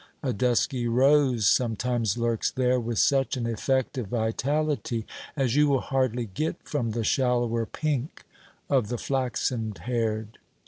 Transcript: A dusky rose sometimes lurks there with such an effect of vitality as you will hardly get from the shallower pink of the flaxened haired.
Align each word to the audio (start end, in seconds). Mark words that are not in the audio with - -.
A 0.23 0.33
dusky 0.33 0.87
rose 0.87 1.45
sometimes 1.45 2.17
lurks 2.17 2.49
there 2.49 2.79
with 2.79 2.97
such 2.97 3.37
an 3.37 3.45
effect 3.45 3.99
of 3.99 4.07
vitality 4.07 5.05
as 5.35 5.55
you 5.55 5.67
will 5.69 5.79
hardly 5.81 6.25
get 6.25 6.55
from 6.67 6.93
the 6.93 7.03
shallower 7.03 7.67
pink 7.67 8.25
of 8.67 8.87
the 8.87 8.97
flaxened 8.97 9.77
haired. 9.77 10.39